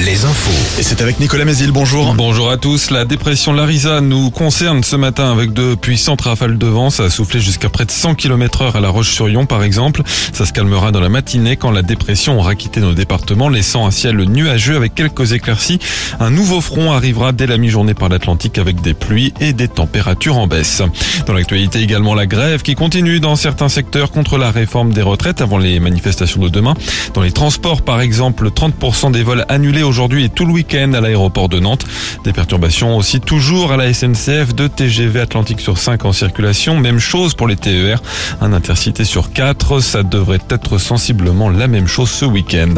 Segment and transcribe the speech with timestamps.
[0.00, 0.78] Les infos.
[0.78, 2.14] Et c'est avec Nicolas Mézil, bonjour.
[2.14, 2.90] Bonjour à tous.
[2.90, 6.90] La dépression Larisa nous concerne ce matin avec de puissantes rafales de vent.
[6.90, 10.02] Ça a soufflé jusqu'à près de 100 km heure à La Roche-sur-Yon, par exemple.
[10.32, 13.90] Ça se calmera dans la matinée quand la dépression aura quitté nos départements, laissant un
[13.90, 15.78] ciel nuageux avec quelques éclaircies.
[16.20, 20.36] Un nouveau front arrivera dès la mi-journée par l'Atlantique avec des pluies et des températures
[20.36, 20.82] en baisse.
[21.26, 25.40] Dans l'actualité également la grève qui continue dans certains secteurs contre la réforme des retraites
[25.40, 26.74] avant les manifestations de demain.
[27.14, 31.00] Dans les transports, par exemple, 30% des vols annulés aujourd'hui et tout le week-end à
[31.00, 31.86] l'aéroport de Nantes.
[32.24, 36.76] Des perturbations aussi toujours à la SNCF, de TGV Atlantique sur 5 en circulation.
[36.76, 38.02] Même chose pour les TER,
[38.40, 39.80] un intercité sur 4.
[39.80, 42.74] Ça devrait être sensiblement la même chose ce week-end.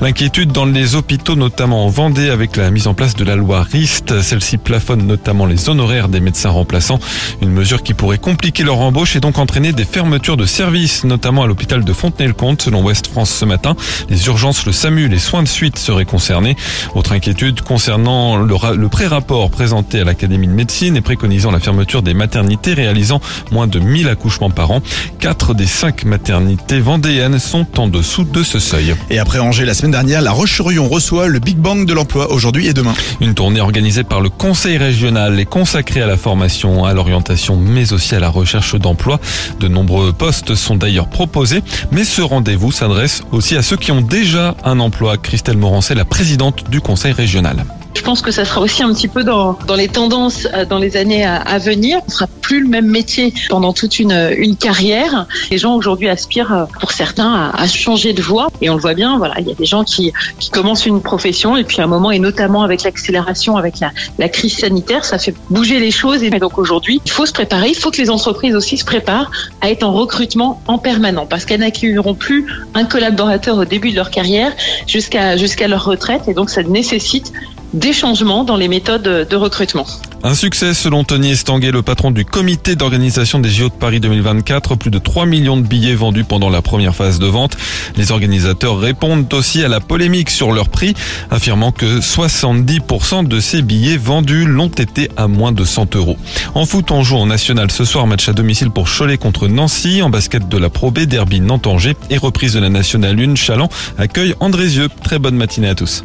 [0.00, 3.64] L'inquiétude dans les hôpitaux, notamment en Vendée, avec la mise en place de la loi
[3.64, 4.22] RIST.
[4.22, 7.00] Celle-ci plafonne notamment les honoraires des médecins remplaçants.
[7.42, 11.42] Une mesure qui pourrait compliquer leur embauche et donc entraîner des fermetures de services, notamment
[11.42, 13.74] à l'hôpital de Fontenay-le-Comte, selon Ouest France ce matin.
[14.08, 16.56] Les urgences, le SAMU, les soins de suite seraient concernés.
[16.94, 22.02] Autre inquiétude concernant le, le pré-rapport présenté à l'Académie de médecine et préconisant la fermeture
[22.02, 24.80] des maternités réalisant moins de 1000 accouchements par an.
[25.18, 28.94] Quatre des cinq maternités vendéennes sont en dessous de ce seuil.
[29.10, 32.68] Et après Angers, la semaine dernière, la Roche-sur-Yon reçoit le Big Bang de l'emploi aujourd'hui
[32.68, 32.94] et demain.
[33.20, 37.92] Une tournée organisée par le Conseil régional est consacrée à la formation, à l'orientation, mais
[37.92, 39.20] aussi à la recherche d'emploi.
[39.60, 44.02] De nombreux postes sont d'ailleurs proposés, mais ce rendez-vous s'adresse aussi à ceux qui ont
[44.02, 45.16] déjà un emploi.
[45.16, 47.64] Christelle Morancet, la présidente du Conseil régional.
[47.94, 50.78] Je pense que ça sera aussi un petit peu dans, dans les tendances euh, dans
[50.78, 52.00] les années à, à venir.
[52.06, 55.26] On sera plus le même métier pendant toute une, une carrière.
[55.50, 58.48] Les gens aujourd'hui aspirent, euh, pour certains, à, à, changer de voie.
[58.60, 61.02] Et on le voit bien, voilà, il y a des gens qui, qui commencent une
[61.02, 65.04] profession et puis à un moment, et notamment avec l'accélération, avec la, la crise sanitaire,
[65.04, 66.22] ça fait bouger les choses.
[66.22, 67.68] Et donc aujourd'hui, il faut se préparer.
[67.68, 69.30] Il faut que les entreprises aussi se préparent
[69.60, 73.96] à être en recrutement en permanent parce qu'elles n'accueilleront plus un collaborateur au début de
[73.96, 74.52] leur carrière
[74.86, 76.22] jusqu'à jusqu'à leur retraite.
[76.28, 77.32] Et donc ça nécessite
[77.72, 79.86] des changements dans les méthodes de recrutement.
[80.24, 84.74] Un succès selon Tony Estanguet, le patron du comité d'organisation des JO de Paris 2024.
[84.74, 87.56] Plus de 3 millions de billets vendus pendant la première phase de vente.
[87.96, 90.94] Les organisateurs répondent aussi à la polémique sur leur prix,
[91.30, 96.16] affirmant que 70% de ces billets vendus l'ont été à moins de 100 euros.
[96.54, 100.02] En foot, on joue en national ce soir, match à domicile pour Cholet contre Nancy.
[100.02, 103.68] En basket de la Pro B, derby Nantes-Angers et reprise de la nationale 1, Chaland
[103.98, 104.88] accueille Andrézieux.
[105.04, 106.02] Très bonne matinée à tous.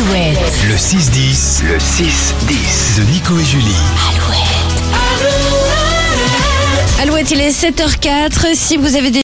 [0.00, 0.38] Alouette.
[0.66, 1.62] Le 6-10.
[1.64, 2.96] Le 6-10.
[2.96, 3.76] De Nico et Julie.
[4.08, 4.40] Alouette.
[7.02, 8.54] Alouette, il est 7h04.
[8.54, 9.18] Si vous avez des